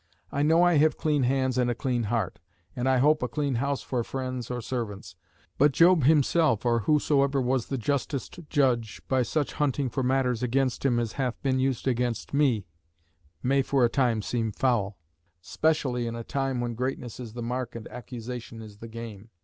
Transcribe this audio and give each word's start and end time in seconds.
I 0.31 0.41
know 0.41 0.63
I 0.63 0.77
have 0.77 0.97
clean 0.97 1.21
hands 1.21 1.59
and 1.59 1.69
a 1.69 1.75
clean 1.75 2.05
heart, 2.05 2.39
and 2.75 2.89
I 2.89 2.97
hope 2.97 3.21
a 3.21 3.27
clean 3.27 3.57
house 3.61 3.83
for 3.83 4.03
friends 4.03 4.49
or 4.49 4.59
servants. 4.59 5.15
But 5.59 5.73
Job 5.73 6.05
himself, 6.05 6.65
or 6.65 6.79
whosoever 6.79 7.39
was 7.39 7.67
the 7.67 7.77
justest 7.77 8.39
judge, 8.49 9.03
by 9.07 9.21
such 9.21 9.53
hunting 9.53 9.89
for 9.89 10.01
matters 10.01 10.41
against 10.41 10.83
him 10.83 10.97
as 10.97 11.11
hath 11.11 11.39
been 11.43 11.59
used 11.59 11.87
against 11.87 12.33
me, 12.33 12.65
may 13.43 13.61
for 13.61 13.85
a 13.85 13.89
time 13.89 14.23
seem 14.23 14.51
foul, 14.51 14.97
specially 15.39 16.07
in 16.07 16.15
a 16.15 16.23
time 16.23 16.61
when 16.61 16.73
greatness 16.73 17.19
is 17.19 17.33
the 17.33 17.43
mark 17.43 17.75
and 17.75 17.87
accusation 17.89 18.59
is 18.63 18.79
the 18.79 18.87
game. 18.87 19.29